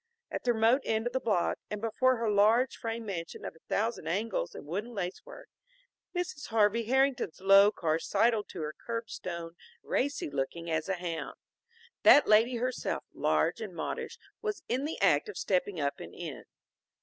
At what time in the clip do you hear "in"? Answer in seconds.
14.67-14.85, 16.15-16.45